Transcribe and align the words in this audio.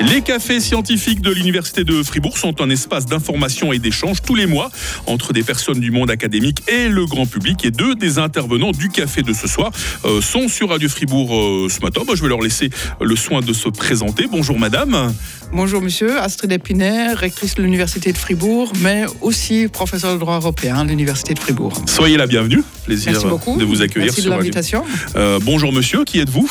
Les 0.00 0.22
cafés 0.22 0.60
scientifiques 0.60 1.20
de 1.20 1.30
l'Université 1.30 1.82
de 1.82 2.02
Fribourg 2.04 2.38
sont 2.38 2.60
un 2.60 2.70
espace 2.70 3.06
d'information 3.06 3.72
et 3.72 3.80
d'échange 3.80 4.22
tous 4.22 4.36
les 4.36 4.46
mois 4.46 4.70
entre 5.06 5.32
des 5.32 5.42
personnes 5.42 5.80
du 5.80 5.90
monde 5.90 6.10
académique 6.10 6.62
et 6.68 6.88
le 6.88 7.04
grand 7.04 7.26
public. 7.26 7.64
Et 7.64 7.72
deux 7.72 7.96
des 7.96 8.18
intervenants 8.18 8.70
du 8.70 8.90
café 8.90 9.22
de 9.22 9.32
ce 9.32 9.48
soir 9.48 9.72
euh, 10.04 10.20
sont 10.20 10.46
sur 10.46 10.68
Radio 10.68 10.88
Fribourg 10.88 11.34
euh, 11.34 11.68
ce 11.68 11.80
matin. 11.80 12.02
Bah, 12.06 12.12
je 12.14 12.22
vais 12.22 12.28
leur 12.28 12.40
laisser 12.40 12.70
le 13.00 13.16
soin 13.16 13.40
de 13.40 13.52
se 13.52 13.68
présenter. 13.68 14.26
Bonjour 14.30 14.58
madame. 14.58 15.12
Bonjour 15.52 15.82
monsieur, 15.82 16.20
Astrid 16.20 16.52
Épinaire, 16.52 17.18
rectrice 17.18 17.56
de 17.56 17.62
l'Université 17.62 18.12
de 18.12 18.18
Fribourg, 18.18 18.72
mais 18.80 19.04
aussi 19.20 19.66
professeur 19.66 20.14
de 20.14 20.18
droit 20.20 20.36
européen 20.36 20.76
à 20.76 20.84
l'Université 20.84 21.34
de 21.34 21.40
Fribourg. 21.40 21.72
Soyez 21.86 22.16
la 22.16 22.26
bienvenue. 22.26 22.62
Plaisir 22.84 23.12
Merci 23.12 23.26
beaucoup. 23.26 23.56
de 23.56 23.64
vous 23.64 23.82
accueillir 23.82 24.06
Merci 24.06 24.20
de 24.20 24.26
sur 24.26 24.30
l'invitation. 24.36 24.84
Euh, 25.16 25.40
bonjour 25.42 25.72
monsieur, 25.72 26.04
qui 26.04 26.20
êtes-vous? 26.20 26.48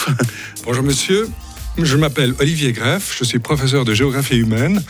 Bonjour 0.65 0.83
monsieur, 0.83 1.27
je 1.85 1.97
m'appelle 1.97 2.33
Olivier 2.39 2.71
Greff, 2.71 3.15
je 3.17 3.23
suis 3.23 3.39
professeur 3.39 3.85
de 3.85 3.93
géographie 3.93 4.37
humaine 4.37 4.83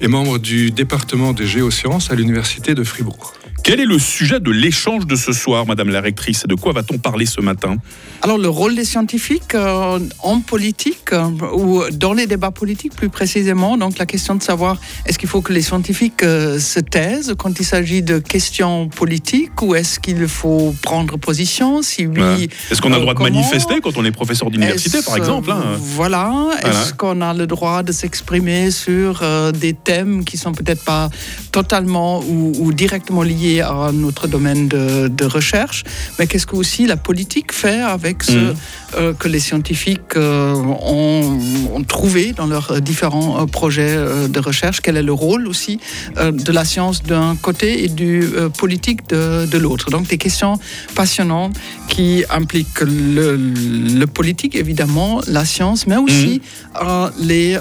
et 0.00 0.08
membre 0.08 0.38
du 0.38 0.70
département 0.70 1.32
des 1.32 1.46
géosciences 1.46 2.10
à 2.10 2.14
l'université 2.14 2.74
de 2.74 2.84
Fribourg. 2.84 3.34
Quel 3.64 3.80
est 3.80 3.86
le 3.86 3.98
sujet 3.98 4.40
de 4.40 4.50
l'échange 4.50 5.06
de 5.06 5.16
ce 5.16 5.32
soir, 5.32 5.64
madame 5.66 5.88
la 5.88 6.02
rectrice? 6.02 6.44
De 6.46 6.54
quoi 6.54 6.74
va-t-on 6.74 6.98
parler 6.98 7.24
ce 7.24 7.40
matin? 7.40 7.78
Alors 8.20 8.36
le 8.36 8.50
rôle 8.50 8.74
des 8.74 8.84
scientifiques 8.84 9.54
euh, 9.54 9.98
en 10.22 10.40
politique 10.40 11.14
euh, 11.14 11.30
ou 11.54 11.82
dans 11.90 12.12
les 12.12 12.26
débats 12.26 12.50
politiques 12.50 12.94
plus 12.94 13.08
précisément, 13.08 13.78
donc 13.78 13.96
la 13.96 14.04
question 14.04 14.34
de 14.34 14.42
savoir 14.42 14.78
est-ce 15.06 15.18
qu'il 15.18 15.30
faut 15.30 15.40
que 15.40 15.54
les 15.54 15.62
scientifiques 15.62 16.22
euh, 16.22 16.58
se 16.58 16.78
taisent 16.78 17.34
quand 17.38 17.58
il 17.58 17.64
s'agit 17.64 18.02
de 18.02 18.18
questions 18.18 18.88
politiques 18.90 19.62
ou 19.62 19.74
est-ce 19.74 19.98
qu'il 19.98 20.28
faut 20.28 20.74
prendre 20.82 21.16
position 21.16 21.80
Si 21.80 22.06
oui, 22.06 22.20
Ouais. 22.20 22.48
Est-ce 22.70 22.82
qu'on 22.82 22.92
a 22.92 22.96
le 22.96 23.02
droit 23.02 23.14
de 23.14 23.22
manifester 23.22 23.80
quand 23.82 23.96
on 23.96 24.04
est 24.04 24.12
professeur 24.12 24.50
d'université, 24.50 24.98
par 25.02 25.16
exemple 25.16 25.50
hein? 25.50 25.62
Voilà. 25.78 26.30
Voilà. 26.34 26.80
Est-ce 26.82 26.92
qu'on 26.92 27.22
a 27.22 27.32
le 27.32 27.46
droit 27.46 27.82
de 27.82 27.92
s'exprimer 27.92 28.70
sur 28.70 29.22
des 29.54 29.72
thèmes 29.72 30.22
qui 30.24 30.36
sont 30.36 30.52
peut-être 30.52 30.84
pas 30.84 31.08
totalement 31.50 32.20
ou, 32.20 32.52
ou 32.58 32.72
directement 32.74 33.22
liés 33.22 33.53
à 33.60 33.90
notre 33.92 34.26
domaine 34.28 34.68
de, 34.68 35.08
de 35.08 35.24
recherche, 35.24 35.84
mais 36.18 36.26
qu'est-ce 36.26 36.46
que 36.46 36.56
aussi 36.56 36.86
la 36.86 36.96
politique 36.96 37.52
fait 37.52 37.80
avec 37.80 38.22
ce 38.22 38.32
Mhm. 38.34 38.54
euh, 38.96 39.12
que 39.12 39.28
les 39.28 39.40
scientifiques 39.40 40.16
euh, 40.16 40.54
ont, 40.54 41.38
ont 41.74 41.82
trouvé 41.82 42.32
dans 42.32 42.46
leurs 42.46 42.70
euh, 42.72 42.80
différents 42.80 43.46
projets 43.46 43.96
de 44.28 44.40
recherche? 44.40 44.80
Quel 44.80 44.96
est 44.96 45.02
le 45.02 45.12
rôle 45.12 45.46
aussi 45.48 45.78
de 46.16 46.52
la 46.52 46.64
science 46.64 47.02
d'un 47.02 47.36
côté 47.36 47.84
et 47.84 47.88
du 47.88 48.12
politique 48.58 49.08
de, 49.08 49.46
de 49.46 49.58
l'autre? 49.58 49.90
Donc 49.90 50.06
des 50.08 50.18
questions 50.18 50.58
passionnantes 50.94 51.54
qui 51.88 52.24
impliquent 52.30 52.80
le, 52.82 53.36
le 53.36 54.06
politique 54.06 54.54
évidemment, 54.54 55.20
la 55.26 55.44
science, 55.44 55.86
mais 55.86 55.96
aussi 55.96 56.40
euh, 56.82 57.10
les, 57.20 57.58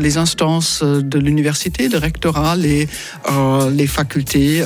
les 0.00 0.16
instances 0.18 0.82
de 0.82 1.18
l'université, 1.18 1.88
le 1.88 1.98
rectorat, 1.98 2.56
les, 2.56 2.88
les 3.72 3.86
facultés, 3.86 4.64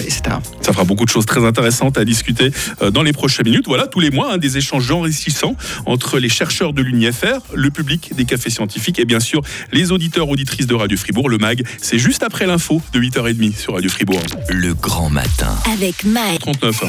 etc. 0.00 0.22
Ça 0.60 0.72
fera 0.72 0.84
beaucoup 0.84 1.04
de 1.04 1.10
choses 1.10 1.26
très 1.26 1.44
intéressantes 1.44 1.98
à 1.98 2.04
discuter 2.04 2.50
euh, 2.82 2.90
dans 2.90 3.02
les 3.02 3.12
prochaines 3.12 3.46
minutes. 3.46 3.66
Voilà, 3.66 3.86
tous 3.86 4.00
les 4.00 4.10
mois, 4.10 4.34
hein, 4.34 4.38
des 4.38 4.56
échanges 4.56 4.90
enrichissants 4.90 5.56
entre 5.86 6.18
les 6.18 6.28
chercheurs 6.28 6.72
de 6.72 6.82
l'UNIFR, 6.82 7.40
le 7.54 7.70
public 7.70 8.14
des 8.14 8.24
cafés 8.24 8.50
scientifiques 8.50 8.98
et 8.98 9.04
bien 9.04 9.20
sûr 9.20 9.42
les 9.72 9.92
auditeurs, 9.92 10.28
auditrices 10.28 10.66
de 10.66 10.74
Radio 10.74 10.96
Fribourg. 10.96 11.28
Le 11.28 11.38
MAG, 11.38 11.64
c'est 11.80 11.98
juste 11.98 12.22
après 12.22 12.46
l'info 12.46 12.82
de 12.92 13.00
8h30 13.00 13.56
sur 13.56 13.74
Radio 13.74 13.90
Fribourg. 13.90 14.22
Le 14.48 14.74
grand 14.74 15.10
matin. 15.10 15.54
Avec 15.72 16.04
Mike. 16.04 16.40
39. 16.40 16.82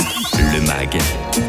Le 0.53 0.61
MAG, 0.61 0.97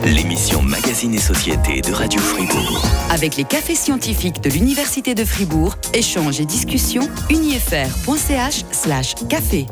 l'émission 0.05 0.63
Magazine 0.63 1.15
et 1.15 1.19
Société 1.19 1.81
de 1.81 1.93
Radio 1.93 2.21
Fribourg. 2.21 2.85
Avec 3.11 3.37
les 3.37 3.45
cafés 3.45 3.75
scientifiques 3.75 4.41
de 4.43 4.51
l'Université 4.51 5.15
de 5.15 5.25
Fribourg, 5.25 5.77
échanges 5.95 6.41
et 6.41 6.47
discussions, 6.47 7.09
unifr.ch 7.31 8.65
slash 8.73 9.15
café. 9.29 9.67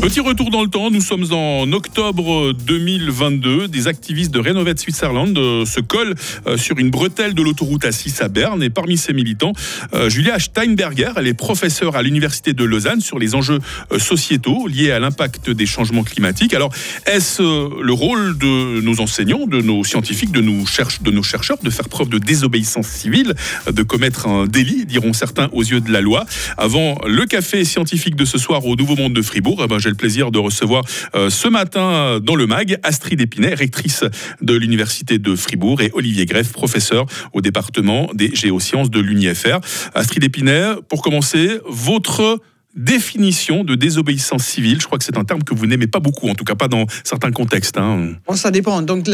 Petit 0.00 0.20
retour 0.20 0.50
dans 0.50 0.62
le 0.62 0.68
temps, 0.68 0.90
nous 0.90 1.00
sommes 1.00 1.32
en 1.32 1.70
octobre 1.72 2.52
2022. 2.52 3.68
Des 3.68 3.86
activistes 3.86 4.32
de 4.32 4.38
Renovate 4.38 4.78
Switzerland 4.78 5.36
euh, 5.38 5.64
se 5.64 5.80
collent 5.80 6.14
euh, 6.46 6.56
sur 6.58 6.78
une 6.78 6.90
bretelle 6.90 7.32
de 7.32 7.42
l'autoroute 7.42 7.84
A6 7.84 8.22
à 8.22 8.28
Berne. 8.28 8.62
Et 8.62 8.70
parmi 8.70 8.98
ces 8.98 9.12
militants, 9.12 9.52
euh, 9.94 10.10
Julia 10.10 10.38
Steinberger, 10.38 11.12
elle 11.16 11.26
est 11.26 11.34
professeure 11.34 11.96
à 11.96 12.02
l'Université 12.02 12.52
de 12.52 12.64
Lausanne 12.64 13.00
sur 13.00 13.18
les 13.18 13.34
enjeux 13.34 13.60
sociétaux 13.98 14.66
liés 14.66 14.90
à 14.90 14.98
l'impact 14.98 15.48
des 15.50 15.66
changements 15.66 16.02
climatiques. 16.02 16.54
Alors, 16.54 16.72
est-ce 17.06 17.42
le 17.42 17.92
rôle 17.92 18.36
de 18.36 18.80
nos 18.80 19.00
enseignants, 19.00 19.46
de 19.46 19.60
nos 19.60 19.84
scientifiques, 19.84 20.32
de 20.32 20.40
nos, 20.40 20.64
de 21.02 21.10
nos 21.10 21.22
chercheurs 21.22 21.58
de 21.62 21.70
faire 21.70 21.88
preuve 21.88 22.08
de 22.08 22.18
désobéissance 22.18 22.88
civile, 22.88 23.34
de 23.70 23.82
commettre 23.82 24.26
un 24.26 24.46
délit, 24.46 24.86
diront 24.86 25.12
certains 25.12 25.48
aux 25.52 25.62
yeux 25.62 25.80
de 25.80 25.92
la 25.92 26.00
loi? 26.00 26.26
Avant 26.58 26.98
le 27.06 27.24
café 27.26 27.64
scientifique 27.64 28.16
de 28.16 28.24
ce 28.24 28.38
soir 28.38 28.66
au 28.66 28.76
Nouveau 28.76 28.96
Monde 28.96 29.14
de 29.14 29.22
Fribourg, 29.22 29.62
eh 29.64 29.68
ben, 29.68 29.78
j'ai 29.84 29.90
le 29.90 29.96
plaisir 29.96 30.30
de 30.30 30.38
recevoir 30.38 30.82
euh, 31.14 31.28
ce 31.28 31.46
matin 31.46 31.92
euh, 31.92 32.18
dans 32.18 32.36
le 32.36 32.46
MAG 32.46 32.78
Astrid 32.82 33.20
Épinay, 33.20 33.52
rectrice 33.52 34.02
de 34.40 34.54
l'Université 34.54 35.18
de 35.18 35.36
Fribourg, 35.36 35.82
et 35.82 35.90
Olivier 35.92 36.24
Greff, 36.24 36.52
professeur 36.52 37.04
au 37.34 37.42
département 37.42 38.08
des 38.14 38.34
géosciences 38.34 38.90
de 38.90 38.98
l'UNIFR. 38.98 39.58
Astrid 39.94 40.24
Épinay, 40.24 40.76
pour 40.88 41.02
commencer, 41.02 41.60
votre 41.68 42.40
définition 42.76 43.64
de 43.64 43.74
désobéissance 43.74 44.44
civile, 44.44 44.80
je 44.80 44.86
crois 44.86 44.98
que 44.98 45.04
c'est 45.04 45.16
un 45.16 45.24
terme 45.24 45.42
que 45.42 45.54
vous 45.54 45.66
n'aimez 45.66 45.86
pas 45.86 46.00
beaucoup, 46.00 46.28
en 46.28 46.34
tout 46.34 46.44
cas 46.44 46.54
pas 46.54 46.68
dans 46.68 46.86
certains 47.04 47.30
contextes. 47.30 47.76
hein. 47.78 48.14
Bon, 48.26 48.34
ça 48.34 48.50
dépend. 48.50 48.82
Donc, 48.82 49.08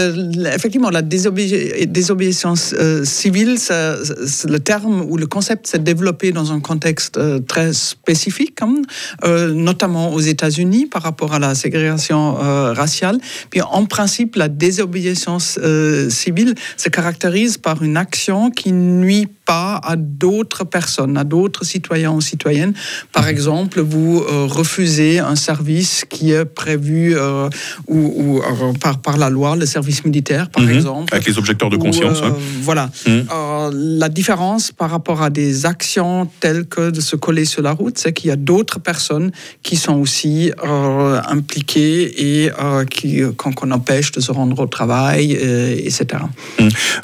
effectivement, 0.54 0.90
la 0.90 1.02
désobé- 1.02 1.86
désobéissance 1.86 2.74
euh, 2.78 3.04
civile, 3.04 3.58
ça- 3.58 3.96
le 4.48 4.58
terme 4.58 5.02
ou 5.02 5.16
le 5.16 5.26
concept 5.26 5.66
s'est 5.66 5.78
développé 5.78 6.32
dans 6.32 6.52
un 6.52 6.60
contexte 6.60 7.18
euh, 7.18 7.38
très 7.40 7.72
spécifique, 7.72 8.58
hein, 8.62 8.74
euh, 9.24 9.52
notamment 9.52 10.12
aux 10.12 10.20
États-Unis 10.20 10.86
par 10.86 11.02
rapport 11.02 11.34
à 11.34 11.38
la 11.38 11.54
ségrégation 11.54 12.34
raciale. 12.34 13.18
Puis, 13.50 13.60
en 13.62 13.84
principe, 13.84 14.36
la 14.36 14.48
désobéissance 14.48 15.58
civile 16.08 16.54
se 16.76 16.88
caractérise 16.88 17.58
par 17.58 17.82
une 17.82 17.96
action 17.96 18.50
qui 18.50 18.72
nuit 18.72 19.28
pas 19.50 19.80
à 19.82 19.96
d'autres 19.96 20.62
personnes, 20.62 21.16
à 21.18 21.24
d'autres 21.24 21.64
citoyens 21.64 22.12
ou 22.12 22.20
citoyennes. 22.20 22.72
Par 23.12 23.26
exemple, 23.26 23.80
vous 23.80 24.22
euh, 24.22 24.46
refusez 24.46 25.18
un 25.18 25.34
service 25.34 26.04
qui 26.08 26.30
est 26.30 26.44
prévu 26.44 27.16
euh, 27.16 27.48
ou, 27.88 27.98
ou, 28.22 28.38
euh, 28.38 28.72
par, 28.80 29.00
par 29.02 29.16
la 29.18 29.28
loi, 29.28 29.56
le 29.56 29.66
service 29.66 30.04
militaire, 30.04 30.50
par 30.50 30.62
Mhm. 30.62 30.70
exemple. 30.76 31.12
Avec 31.12 31.26
les 31.26 31.36
objecteurs 31.36 31.68
de 31.68 31.76
conscience. 31.76 32.22
Voilà. 32.62 32.90
Mhm. 33.08 33.24
La 33.98 34.08
différence 34.08 34.70
par 34.70 34.88
rapport 34.90 35.20
à 35.20 35.30
des 35.30 35.66
actions 35.66 36.28
telles 36.38 36.66
que 36.66 36.90
de 36.90 37.00
se 37.00 37.16
coller 37.16 37.44
sur 37.44 37.62
la 37.62 37.72
route, 37.72 37.98
c'est 37.98 38.12
qu'il 38.12 38.28
y 38.28 38.32
a 38.32 38.36
d'autres 38.36 38.78
personnes 38.78 39.32
qui 39.64 39.74
sont 39.76 39.94
aussi 40.04 40.52
impliquées 41.36 42.44
et 42.44 42.50
qui, 42.90 43.22
qu'on, 43.36 43.52
qu'on 43.52 43.70
empêche 43.72 44.12
de 44.12 44.20
se 44.20 44.30
rendre 44.30 44.60
au 44.60 44.66
travail, 44.66 45.32
etc. 45.32 46.22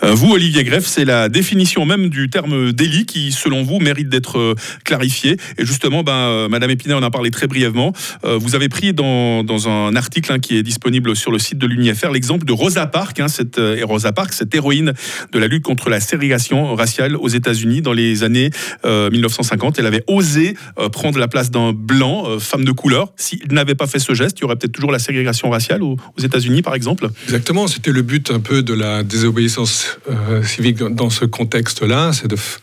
Euh, 0.04 0.12
vous, 0.14 0.30
Olivier 0.32 0.62
Greff, 0.62 0.86
c'est 0.86 1.04
la 1.04 1.28
définition 1.28 1.84
même 1.84 2.08
du 2.08 2.30
terme 2.36 2.70
délit 2.72 3.06
qui, 3.06 3.32
selon 3.32 3.62
vous, 3.62 3.78
mérite 3.78 4.10
d'être 4.10 4.38
euh, 4.38 4.54
clarifié. 4.84 5.38
Et 5.56 5.64
justement, 5.64 6.02
ben, 6.02 6.12
euh, 6.12 6.48
Madame 6.50 6.68
Épinay 6.68 6.92
en 6.92 7.02
a 7.02 7.10
parlé 7.10 7.30
très 7.30 7.46
brièvement. 7.46 7.94
Euh, 8.26 8.36
vous 8.36 8.54
avez 8.54 8.68
pris 8.68 8.92
dans, 8.92 9.42
un 9.68 9.96
article 9.96 10.30
hein, 10.30 10.38
qui 10.38 10.58
est 10.58 10.62
disponible 10.62 11.16
sur 11.16 11.32
le 11.32 11.38
site 11.38 11.56
de 11.56 11.66
l'UNIFR 11.66 12.10
l'exemple 12.12 12.44
de 12.44 12.52
Rosa 12.52 12.86
Parks, 12.86 13.20
hein, 13.20 13.28
cette, 13.28 13.56
et 13.56 13.82
Rosa 13.82 14.12
Parks, 14.12 14.34
cette 14.34 14.54
héroïne 14.54 14.92
de 15.32 15.38
la 15.38 15.46
lutte 15.46 15.62
contre 15.62 15.88
la 15.88 15.98
ségrégation 15.98 16.74
raciale 16.74 17.16
aux 17.16 17.28
États-Unis 17.28 17.80
dans 17.80 17.94
les 17.94 18.22
années 18.22 18.50
euh, 18.84 19.08
1950. 19.10 19.78
Elle 19.78 19.86
avait 19.86 20.04
osé 20.06 20.56
prendre 20.92 21.18
la 21.18 21.28
place 21.28 21.50
d'un 21.50 21.72
blanc, 21.72 22.38
femme 22.38 22.64
de 22.64 22.72
couleur. 22.72 23.14
S'il 23.16 23.50
n'avait 23.50 23.74
pas 23.74 23.86
fait 23.86 23.98
ce 23.98 24.12
geste, 24.12 24.38
il 24.38 24.42
y 24.42 24.44
aurait 24.44 24.56
peut-être 24.56 24.72
toujours 24.72 24.92
la 24.92 24.98
ségrégation 24.98 25.48
raciale 25.48 25.82
aux, 25.82 25.96
États-Unis, 26.22 26.60
par 26.60 26.74
exemple. 26.74 27.08
Exactement, 27.24 27.66
c'était 27.66 27.92
le 27.92 28.02
but 28.02 28.30
un 28.30 28.40
peu 28.40 28.62
de 28.62 28.74
la 28.74 29.02
désobéissance 29.02 29.98
civique 30.42 30.78
dans 30.78 31.08
ce 31.08 31.24
contexte-là, 31.24 32.12
c'est 32.26 32.30
de, 32.30 32.36
f- 32.36 32.58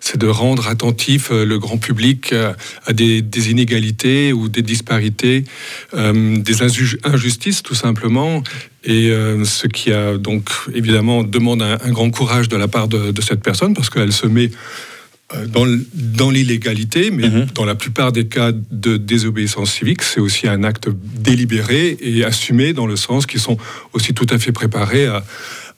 c'est 0.00 0.18
de 0.18 0.26
rendre 0.26 0.66
attentif 0.68 1.28
euh, 1.30 1.44
le 1.44 1.58
grand 1.58 1.78
public 1.78 2.32
euh, 2.32 2.52
à 2.86 2.92
des, 2.92 3.22
des 3.22 3.50
inégalités 3.50 4.32
ou 4.32 4.48
des 4.48 4.62
disparités, 4.62 5.44
euh, 5.94 6.36
des 6.38 6.62
inju- 6.62 6.98
injustices 7.04 7.62
tout 7.62 7.74
simplement. 7.76 8.42
Et 8.84 9.10
euh, 9.10 9.44
ce 9.44 9.66
qui 9.68 9.92
a 9.92 10.18
donc 10.18 10.50
évidemment 10.74 11.22
demande 11.22 11.62
un, 11.62 11.78
un 11.82 11.92
grand 11.92 12.10
courage 12.10 12.48
de 12.48 12.56
la 12.56 12.66
part 12.68 12.88
de, 12.88 13.12
de 13.12 13.22
cette 13.22 13.42
personne 13.42 13.72
parce 13.74 13.88
qu'elle 13.88 14.12
se 14.12 14.26
met 14.26 14.50
dans, 15.48 16.30
l'illégalité, 16.30 17.10
mais 17.10 17.28
Mhm. 17.28 17.46
dans 17.54 17.64
la 17.64 17.74
plupart 17.74 18.12
des 18.12 18.26
cas 18.26 18.52
de 18.52 18.96
désobéissance 18.98 19.72
civique, 19.72 20.02
c'est 20.02 20.20
aussi 20.20 20.46
un 20.46 20.62
acte 20.62 20.88
délibéré 21.28 21.96
et 22.00 22.24
assumé 22.24 22.72
dans 22.72 22.86
le 22.86 22.94
sens 22.94 23.26
qu'ils 23.26 23.40
sont 23.40 23.56
aussi 23.94 24.12
tout 24.14 24.26
à 24.30 24.38
fait 24.38 24.52
préparés 24.52 25.06
à 25.06 25.24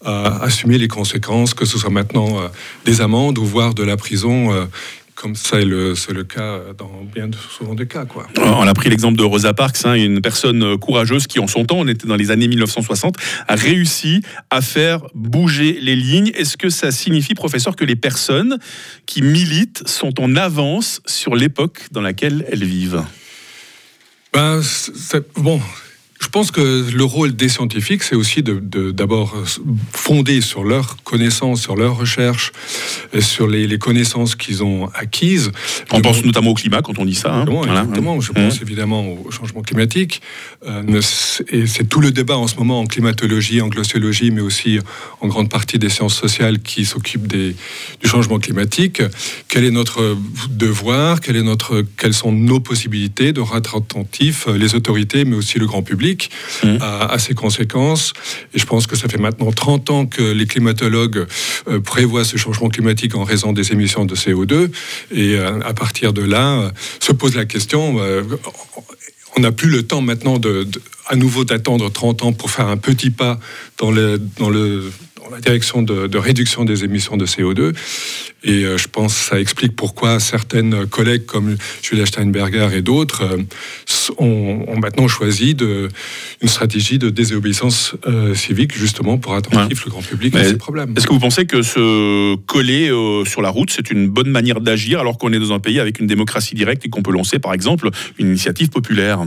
assumer 0.05 0.79
les 0.79 0.89
conséquences, 0.89 1.55
que 1.55 1.65
ce 1.65 1.79
soit 1.79 1.91
maintenant 1.91 2.41
euh, 2.41 2.49
des 2.85 3.01
amendes 3.01 3.39
ou 3.39 3.45
voire 3.45 3.75
de 3.75 3.83
la 3.83 3.97
prison. 3.97 4.53
euh, 4.53 4.67
comme 5.15 5.33
le, 5.55 5.95
c'est 5.95 6.13
le 6.13 6.25
cas 6.25 6.61
dans 6.77 6.91
bien 7.03 7.31
souvent 7.51 7.75
des 7.75 7.87
cas. 7.87 8.05
Quoi. 8.05 8.27
On 8.37 8.67
a 8.67 8.75
pris 8.75 8.91
l'exemple 8.91 9.17
de 9.17 9.25
Rosa 9.25 9.55
Parks, 9.55 9.79
hein, 9.85 9.95
une 9.95 10.21
personne 10.21 10.77
courageuse 10.77 11.27
qui, 11.27 11.41
en 11.41 11.47
son 11.47 11.65
temps, 11.65 11.79
on 11.79 11.89
était 11.89 12.07
dans 12.07 12.17
les 12.17 12.31
années 12.31 12.49
1960, 12.49 13.17
a 13.49 13.55
réussi 13.55 14.21
à 14.51 14.61
faire 14.61 15.07
bouger 15.15 15.79
les 15.81 15.97
lignes. 15.97 16.33
Est-ce 16.35 16.59
que 16.59 16.69
ça 16.69 16.93
signifie, 16.93 17.33
professeur, 17.33 17.77
que 17.77 17.85
les 17.87 17.97
personnes 17.97 18.59
qui 19.07 19.23
militent 19.23 19.89
sont 19.89 20.21
en 20.21 20.37
avance 20.37 21.01
sur 21.07 21.35
l'époque 21.35 21.87
dans 21.93 22.03
laquelle 22.03 22.45
elles 22.53 22.65
vivent? 22.65 23.03
Ben, 24.35 24.61
bon, 25.39 25.63
je 26.27 26.31
pense 26.33 26.51
que 26.51 26.91
le 26.93 27.05
rôle 27.05 27.37
des 27.37 27.49
scientifiques, 27.49 28.03
c'est 28.03 28.17
aussi 28.17 28.43
d'abord 28.43 29.37
de, 29.37 29.65
fonder 29.93 30.41
sur 30.41 30.65
leurs 30.65 30.97
connaissances, 31.05 31.63
sur 31.63 31.77
leurs 31.77 31.97
recherches, 31.97 32.51
sur 33.21 33.47
les, 33.47 33.79
connaissances 33.79 34.35
qu'ils 34.35 34.65
ont 34.65 34.89
acquises. 34.93 35.53
On 35.93 36.01
pense 36.01 36.25
notamment 36.25 36.51
au 36.51 36.55
climat 36.55 36.83
quand 36.83 36.99
on 36.99 37.05
dit 37.05 37.15
ça. 37.15 37.33
Hein. 37.33 37.47
Exactement, 37.63 38.21
Je 38.21 38.33
pense 38.33 38.59
mmh. 38.59 38.65
évidemment 38.65 39.07
au 39.07 39.31
changement 39.31 39.63
climatique. 39.63 40.21
Euh, 40.67 41.01
et 41.53 41.69
c'est 41.69 41.89
tout 41.89 42.01
le 42.01 42.11
débat 42.11 42.37
en 42.37 42.49
ce 42.49 42.57
moment 42.57 42.81
en 42.81 42.87
climatologie, 42.87 43.61
en 43.61 43.69
glossiologie, 43.69 44.33
mais 44.33 44.41
aussi 44.41 44.81
en 45.21 45.29
grande 45.29 45.49
partie 45.49 45.79
des 45.79 45.91
sciences 45.91 46.17
sociales 46.17 46.59
qui 46.59 46.85
s'occupent 46.85 47.29
du 47.29 47.55
changement 48.05 48.41
climatique. 48.41 49.01
Quel 49.47 49.65
est 49.65 49.71
notre 49.71 50.17
devoir? 50.51 51.21
Quel 51.21 51.37
est 51.37 51.45
notre, 51.45 51.85
Quelles 51.97 52.15
sont 52.15 52.33
nos 52.33 52.59
possibilités 52.59 53.33
de 53.33 53.41
rendre 53.41 53.77
attentifs 53.77 54.49
les 54.49 54.75
autorités, 54.75 55.25
mais 55.25 55.37
aussi 55.37 55.61
le 55.61 55.67
grand 55.67 55.85
public? 55.85 56.16
À, 56.81 57.19
ses 57.19 57.35
conséquences. 57.35 58.13
Et 58.55 58.59
je 58.59 58.67
pense 58.67 58.87
que 58.87 58.97
ça 58.97 59.09
fait 59.09 59.19
maintenant 59.19 59.51
30 59.51 59.91
ans 59.91 60.07
que 60.07 60.23
les 60.23 60.47
climatologues 60.47 61.27
euh, 61.69 61.81
prévoient 61.81 62.25
ce 62.25 62.37
changement 62.37 62.69
climatique 62.69 63.15
en 63.15 63.25
raison 63.25 63.53
des 63.53 63.73
émissions 63.73 64.05
de 64.05 64.15
CO2. 64.15 64.71
Et 65.13 65.35
euh, 65.37 65.61
à 65.65 65.75
partir 65.75 66.13
de 66.13 66.23
là, 66.23 66.59
euh, 66.59 66.71
se 67.01 67.13
pose 67.13 67.35
la 67.35 67.45
question 67.45 68.01
on 69.37 69.41
n'a 69.41 69.53
plus 69.53 69.69
le 69.69 69.83
temps 69.83 70.01
maintenant 70.01 70.41
à 71.07 71.17
nouveau 71.17 71.45
d'attendre 71.45 71.91
30 71.91 72.23
ans 72.23 72.33
pour 72.33 72.51
faire 72.51 72.69
un 72.69 72.77
petit 72.77 73.11
pas 73.11 73.39
dans, 73.79 73.91
le, 73.91 74.21
la 75.31 75.41
direction 75.41 75.83
de, 75.83 76.07
de, 76.07 76.19
réduction 76.19 76.65
des 76.65 76.85
émissions 76.85 77.17
de 77.17 77.27
CO2. 77.27 77.75
Et 78.45 78.65
euh, 78.65 78.77
je 78.79 78.89
pense 78.89 79.15
que 79.15 79.25
ça 79.31 79.41
explique 79.41 79.75
pourquoi 79.75 80.21
certaines 80.21 80.87
collègues 80.87 81.27
comme 81.27 81.57
Julia 81.83 82.07
Steinberger 82.07 82.69
et 82.75 82.83
d'autres 82.83 83.23
euh, 83.23 84.15
ont, 84.19 84.79
maintenant 84.79 85.09
choisi 85.09 85.55
de, 85.55 85.89
une 86.43 86.49
stratégie 86.49 86.99
de 86.99 87.11
désobéissance 87.11 87.95
euh, 88.07 88.35
civique 88.35 88.77
justement 88.77 89.19
pour 89.19 89.35
attentif 89.35 89.85
le 89.85 89.91
grand 89.91 90.03
public 90.03 90.35
à 90.37 90.45
ces 90.45 90.57
problèmes. 90.57 90.95
Est-ce 90.97 91.07
que 91.07 91.13
vous 91.13 91.19
pensez 91.19 91.47
que 91.47 91.63
se 91.63 92.37
coller 92.47 92.91
sur 93.25 93.43
la 93.43 93.51
route, 93.51 93.71
c'est 93.71 93.91
une 93.91 94.09
bonne 94.09 94.31
manière 94.31 94.61
d'agir 94.61 95.01
alors 95.01 95.19
qu'on 95.19 95.33
est 95.33 95.39
dans 95.39 95.53
un 95.53 95.61
pays 95.61 95.81
avec 95.81 95.99
une 95.99 96.07
démocratie 96.07 96.55
directe 96.55 96.87
et 96.87 96.89
qu'on 96.89 97.03
peut 97.03 97.13
lancer 97.13 97.39
par 97.39 97.53
exemple 97.53 97.91
une 98.19 98.29
initiative 98.29 98.69
populaire? 98.69 99.21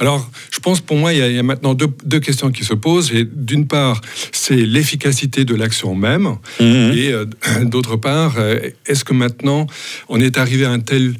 Alors, 0.00 0.30
je 0.50 0.60
pense 0.60 0.80
pour 0.80 0.96
moi, 0.96 1.12
il 1.12 1.18
y 1.18 1.38
a, 1.38 1.42
maintenant 1.42 1.74
deux, 1.74 2.20
questions 2.20 2.50
qui 2.50 2.64
se 2.64 2.72
posent. 2.72 3.12
Et 3.12 3.28
d'une 3.30 3.66
part, 3.66 4.00
c'est 4.32 4.56
l'efficacité 4.56 5.44
de 5.44 5.54
l'action 5.54 5.94
même. 5.94 6.36
Mhm. 6.58 6.92
Et 6.96 7.12
euh, 7.12 7.26
d'autre 7.64 7.96
part, 7.96 8.36
euh, 8.38 8.58
est-ce 8.86 9.04
que 9.04 9.12
maintenant, 9.12 9.66
on 10.08 10.18
est 10.18 10.38
arrivé 10.38 10.64
à 10.64 10.70
un 10.70 10.80
tel, 10.80 11.14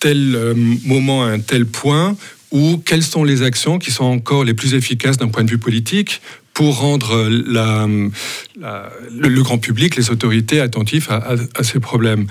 tel 0.00 0.34
euh, 0.34 0.54
moment, 0.84 1.24
à 1.24 1.28
un 1.28 1.40
tel 1.40 1.64
point 1.64 2.14
où 2.52 2.76
quelles 2.84 3.02
sont 3.02 3.24
les 3.24 3.42
actions 3.42 3.78
qui 3.78 3.90
sont 3.90 4.04
encore 4.04 4.44
les 4.44 4.54
plus 4.54 4.74
efficaces 4.74 5.16
d'un 5.16 5.28
point 5.28 5.44
de 5.44 5.50
vue 5.50 5.58
politique 5.58 6.20
pour 6.52 6.78
rendre 6.78 7.28
la, 7.30 7.86
le, 9.12 9.42
grand 9.42 9.58
public, 9.58 9.96
les 9.96 10.10
autorités 10.10 10.60
attentifs 10.60 11.08
à, 11.10 11.36
ces 11.62 11.78
problèmes? 11.78 12.26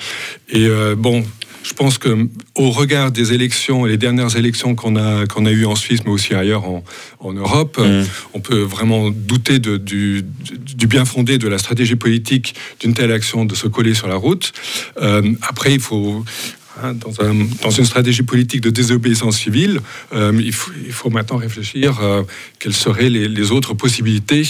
Et 0.50 0.68
bon, 0.98 1.24
je 1.64 1.74
pense 1.74 1.98
que 1.98 2.28
au 2.56 2.72
regard 2.72 3.12
des 3.12 3.34
élections 3.34 3.86
et 3.86 3.90
les 3.90 3.98
dernières 3.98 4.36
élections 4.36 4.76
qu'on 4.76 4.96
a 4.96 5.26
qu'on 5.28 5.46
a 5.46 5.52
eues 5.52 5.66
en 5.66 5.76
Suisse, 5.76 6.02
mais 6.06 6.12
aussi 6.12 6.34
ailleurs 6.34 6.66
en, 6.66 6.84
en 7.20 7.34
Europe, 7.34 7.78
mm. 7.78 8.04
on 8.34 8.40
peut 8.40 8.62
vraiment 8.62 9.10
douter 9.10 9.60
de, 9.60 9.78
du, 9.78 10.24
du, 10.24 10.88
bien 10.88 11.06
fondé 11.06 11.38
de 11.38 11.48
la 11.48 11.58
stratégie 11.58 11.96
politique 11.96 12.56
d'une 12.80 12.94
telle 12.94 13.12
action 13.12 13.46
de 13.46 13.56
se 13.56 13.68
coller 13.68 13.94
sur 13.94 14.08
la 14.08 14.16
route. 14.16 14.54
Euh, 15.02 15.34
après, 15.42 15.74
il 15.74 15.80
faut 15.80 16.24
Hein, 16.82 16.94
dans, 16.94 17.22
un, 17.22 17.34
dans, 17.62 17.72
une 17.72 17.86
stratégie 17.86 18.24
politique 18.24 18.62
de 18.62 18.70
désobéissance 18.70 19.38
civile, 19.38 19.82
euh, 20.14 20.32
il, 20.42 20.54
faut, 20.54 20.72
il, 20.86 20.94
faut, 20.94 21.10
maintenant 21.10 21.38
réfléchir 21.38 22.00
euh, 22.02 22.24
quelles 22.58 22.74
seraient 22.74 23.10
les, 23.10 23.28
les, 23.28 23.52
autres 23.52 23.74
possibilités 23.74 24.48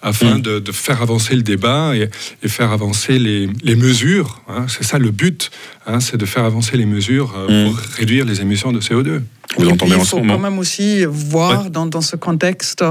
afin 0.00 0.36
mm. 0.36 0.42
de, 0.42 0.58
de, 0.60 0.72
faire 0.72 1.02
avancer 1.02 1.34
le 1.34 1.42
débat 1.42 1.96
et, 1.96 2.08
et 2.42 2.48
faire 2.48 2.70
avancer 2.72 3.18
les, 3.18 3.48
les 3.62 3.74
mesures. 3.74 4.42
Hein. 4.48 4.66
c'est 4.68 4.84
ça 4.84 4.98
le 4.98 5.10
but, 5.10 5.50
hein, 5.86 6.00
c'est 6.00 6.16
de 6.16 6.26
faire 6.26 6.44
avancer 6.44 6.76
les 6.76 6.86
mesures 6.86 7.34
euh, 7.36 7.66
mm. 7.66 7.68
pour 7.68 7.78
réduire 7.96 8.24
les 8.24 8.40
émissions 8.40 8.72
de 8.72 8.80
CO2. 8.80 9.20
Vous 9.58 9.68
entendez 9.68 9.96
il 9.98 10.04
faut 10.04 10.16
quand 10.16 10.38
même 10.38 10.58
aussi 10.58 11.04
voir 11.04 11.70
dans, 11.70 11.84
dans, 11.84 12.00
ce 12.00 12.16
contexte 12.16 12.82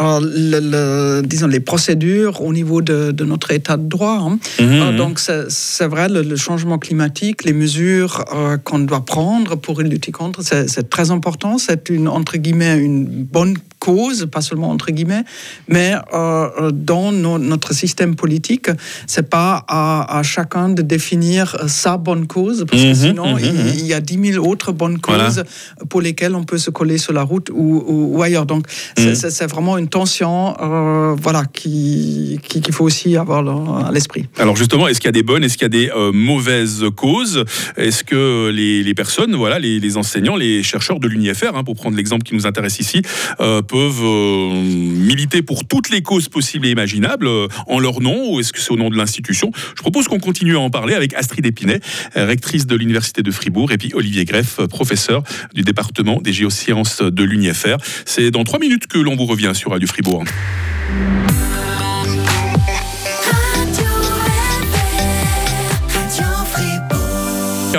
le, 0.00 1.22
disons, 1.22 1.46
les 1.46 1.60
procédures 1.60 2.40
au 2.42 2.52
niveau 2.52 2.82
de, 2.82 3.12
notre 3.24 3.50
état 3.50 3.76
de 3.76 3.88
droit. 3.88 4.18
Hein. 4.20 4.38
Mhm. 4.60 4.96
donc, 4.96 5.20
c'est 5.20 5.86
vrai, 5.86 6.08
le, 6.08 6.36
changement 6.36 6.78
climatique, 6.78 7.44
les 7.44 7.52
mesures 7.52 8.24
euh, 8.32 8.56
qu'on 8.58 8.78
doit 8.78 9.04
prendre 9.04 9.56
pour 9.56 9.80
lutter 9.80 10.12
contre, 10.12 10.42
c'est 10.42 10.88
très 10.88 11.10
important. 11.10 11.58
C'est 11.58 11.90
une, 11.90 12.08
entre 12.08 12.36
guillemets, 12.36 12.78
une 12.78 13.04
bonne 13.24 13.58
cause, 13.88 14.28
pas 14.30 14.42
seulement 14.42 14.70
entre 14.70 14.90
guillemets, 14.90 15.24
mais 15.66 15.94
euh, 16.12 16.70
dans 16.70 17.10
notre 17.10 17.72
système 17.72 18.16
politique, 18.16 18.68
c'est 19.06 19.30
pas 19.30 19.64
à, 19.66 20.20
chacun 20.22 20.68
de 20.68 20.82
définir 20.82 21.56
sa 21.68 21.96
bonne 21.96 22.26
cause, 22.26 22.66
parce 22.68 22.82
que 22.82 22.88
mhm, 22.88 22.94
sinon, 22.94 23.36
mhm, 23.36 23.42
il, 23.78 23.86
y 23.86 23.94
a 23.94 24.00
dix 24.00 24.18
mille 24.18 24.38
autres 24.38 24.72
bonnes 24.72 24.98
causes 24.98 25.42
pour 25.88 26.02
lesquelles 26.02 26.34
on 26.34 26.44
peut 26.44 26.58
se 26.58 26.70
coller 26.70 26.98
sur 26.98 27.14
la 27.14 27.22
route 27.22 27.48
ou, 27.50 28.20
ailleurs. 28.22 28.44
Donc, 28.44 28.66
c'est 28.96 29.46
vraiment 29.46 29.78
une 29.78 29.88
tension 29.88 30.54
euh, 30.60 31.16
voilà, 31.18 31.44
qu'il 31.46 32.40
qui, 32.40 32.72
faut 32.72 32.84
aussi 32.84 33.16
avoir 33.16 33.40
à 33.86 33.90
l'esprit. 33.90 34.26
Alors 34.38 34.56
justement, 34.56 34.86
est-ce 34.88 35.00
qu'il 35.00 35.08
y 35.08 35.14
a 35.16 35.18
des 35.20 35.22
bonnes, 35.22 35.44
est-ce 35.44 35.56
qu'il 35.56 35.64
y 35.64 35.72
a 35.72 35.80
des 35.80 35.90
euh, 35.90 36.12
mauvaises 36.12 36.84
causes? 36.94 37.44
Est-ce 37.76 38.04
que 38.04 38.50
les, 38.50 38.94
personnes, 38.94 39.34
voilà, 39.34 39.58
les, 39.58 39.96
enseignants, 39.96 40.36
les 40.36 40.62
chercheurs 40.62 41.00
de 41.00 41.08
l'UNIFR, 41.08 41.54
hein, 41.54 41.64
pour 41.64 41.76
prendre 41.76 41.96
l'exemple 41.96 42.24
qui 42.24 42.34
nous 42.34 42.46
intéresse 42.46 42.80
ici, 42.80 43.02
euh, 43.40 43.62
peuvent 43.78 44.02
militer 44.02 45.40
pour 45.40 45.64
toutes 45.64 45.88
les 45.90 46.02
causes 46.02 46.28
possibles 46.28 46.66
et 46.66 46.70
imaginables 46.70 47.28
en 47.68 47.78
leur 47.78 48.00
nom 48.00 48.32
ou 48.32 48.40
est-ce 48.40 48.52
que 48.52 48.58
c'est 48.58 48.72
au 48.72 48.76
nom 48.76 48.90
de 48.90 48.96
l'institution? 48.96 49.52
Je 49.54 49.82
propose 49.82 50.08
qu'on 50.08 50.18
continue 50.18 50.56
à 50.56 50.60
en 50.60 50.68
parler 50.68 50.94
avec 50.94 51.14
Astrid 51.14 51.46
Épinay, 51.46 51.78
rectrice 52.16 52.66
de 52.66 52.74
l'Université 52.74 53.22
de 53.22 53.30
Fribourg, 53.30 53.70
et 53.70 53.78
puis 53.78 53.92
Olivier 53.94 54.24
Greff, 54.24 54.58
professeur 54.66 55.22
du 55.54 55.62
département 55.62 56.20
des 56.20 56.32
géosciences 56.32 57.02
de 57.02 57.22
l'UNIFR. 57.22 57.76
C'est 58.04 58.32
dans 58.32 58.42
trois 58.42 58.58
minutes 58.58 58.88
que 58.88 58.98
l'on 58.98 59.14
vous 59.14 59.26
revient 59.26 59.52
sur 59.54 59.78
du 59.78 59.86
Fribourg. 59.86 60.24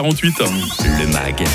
48. 0.01 0.35
Le 0.97 1.07
MAG, 1.07 1.45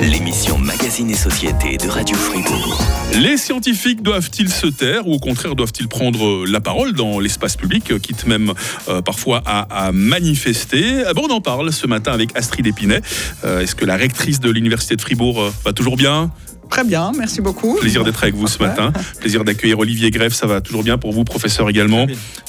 l'émission 0.00 0.56
Magazine 0.56 1.10
et 1.10 1.14
Société 1.14 1.76
de 1.76 1.86
Radio 1.86 2.16
Fribourg. 2.16 2.80
Les 3.20 3.36
scientifiques 3.36 4.00
doivent-ils 4.02 4.48
se 4.48 4.68
taire 4.68 5.06
ou 5.06 5.12
au 5.12 5.18
contraire 5.18 5.54
doivent-ils 5.54 5.86
prendre 5.86 6.46
la 6.46 6.62
parole 6.62 6.94
dans 6.94 7.20
l'espace 7.20 7.56
public, 7.56 7.92
quitte 8.00 8.26
même 8.26 8.54
euh, 8.88 9.02
parfois 9.02 9.42
à, 9.44 9.92
manifester? 9.92 11.02
Bon, 11.14 11.26
On 11.28 11.34
en 11.34 11.40
parle 11.42 11.74
ce 11.74 11.86
matin 11.86 12.12
avec 12.12 12.34
Astrid 12.34 12.66
Épinay. 12.66 13.02
Euh, 13.44 13.60
est-ce 13.60 13.74
que 13.74 13.84
la 13.84 13.96
rectrice 13.96 14.40
de 14.40 14.48
l'Université 14.48 14.96
de 14.96 15.02
Fribourg 15.02 15.38
euh, 15.38 15.52
va 15.66 15.74
toujours 15.74 15.98
bien? 15.98 16.30
Très 16.70 16.84
bien, 16.84 17.10
merci 17.18 17.40
beaucoup. 17.40 17.76
Plaisir 17.80 18.04
d'être 18.04 18.22
avec 18.22 18.36
vous 18.36 18.46
ce 18.46 18.62
matin. 18.62 18.92
Plaisir 19.18 19.42
d'accueillir 19.44 19.80
Olivier 19.80 20.10
Greff, 20.12 20.32
ça 20.32 20.46
va 20.46 20.60
toujours 20.60 20.84
bien 20.84 20.98
pour 20.98 21.12
vous, 21.12 21.24
professeur 21.24 21.68
également, 21.68 22.06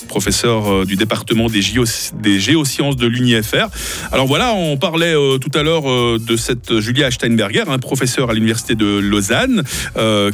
professeur 0.08 0.72
euh, 0.72 0.86
du 0.86 0.96
département 0.96 1.48
des, 1.48 1.62
des 2.22 2.40
géosciences 2.40 2.96
de 2.98 3.08
l'UNIFR. 3.08 3.68
Alors 4.12 4.28
voilà, 4.28 4.54
on 4.54 4.78
parlait 4.78 5.16
euh, 5.16 5.40
tout 5.40 5.50
à 5.58 5.64
l'heure 5.64 5.90
euh, 5.90 6.20
de 6.20 6.36
cette 6.38 6.80
Julia 6.80 7.10
Steinberger, 7.10 7.64
un 7.68 7.80
professeur 7.80 8.30
à 8.30 8.34
l'université 8.34 8.76
de 8.76 9.00
Lausanne, 9.00 9.64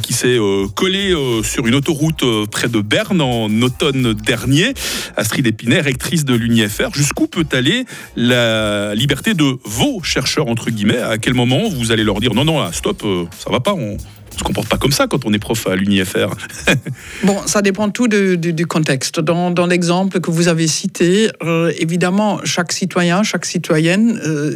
qui 0.02 0.12
s'est 0.12 0.38
collé 0.74 1.14
sur 1.42 1.66
une 1.66 1.74
autoroute 1.74 2.24
près 2.50 2.68
de 2.68 2.80
Berne 2.80 3.20
en 3.20 3.48
automne 3.62 4.12
dernier. 4.12 4.74
Astrid 5.16 5.46
Épinay, 5.46 5.80
rectrice 5.80 6.24
de 6.24 6.34
l'UNIFR. 6.34 6.92
Jusqu'où 6.92 7.26
peut 7.26 7.46
aller 7.52 7.84
la 8.16 8.94
liberté 8.94 9.34
de 9.34 9.56
vos 9.64 10.02
chercheurs, 10.02 10.48
entre 10.48 10.70
guillemets? 10.70 10.98
À 10.98 11.18
quel 11.18 11.34
moment 11.34 11.68
vous 11.68 11.92
allez 11.92 12.04
leur 12.04 12.20
dire 12.20 12.34
non, 12.34 12.44
non, 12.44 12.70
stop, 12.72 13.04
ça 13.38 13.50
va 13.50 13.60
pas 13.60 13.77
on, 13.78 13.98
se 14.38 14.44
comporte 14.44 14.68
pas 14.68 14.78
comme 14.78 14.92
ça 14.92 15.06
quand 15.06 15.26
on 15.26 15.32
est 15.32 15.38
prof 15.38 15.66
à 15.66 15.76
l'UNIFR. 15.76 16.28
bon, 17.24 17.36
ça 17.46 17.62
dépend 17.62 17.90
tout 17.90 18.08
du 18.08 18.66
contexte. 18.66 19.20
Dans, 19.20 19.50
dans 19.50 19.66
l'exemple 19.66 20.20
que 20.20 20.30
vous 20.30 20.48
avez 20.48 20.66
cité, 20.66 21.30
euh, 21.42 21.72
évidemment, 21.78 22.40
chaque 22.44 22.72
citoyen, 22.72 23.22
chaque 23.22 23.44
citoyenne, 23.44 24.20
euh, 24.24 24.54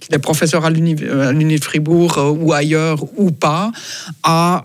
qu'il 0.00 0.14
est 0.14 0.18
professeur 0.18 0.64
à 0.64 0.70
l'Université 0.70 1.58
de 1.58 1.64
Fribourg 1.64 2.18
euh, 2.18 2.30
ou 2.30 2.52
ailleurs 2.52 3.04
ou 3.16 3.30
pas, 3.30 3.72
a 4.22 4.64